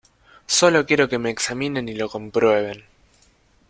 [0.47, 2.85] solo quiero que me examinen y lo comprueben.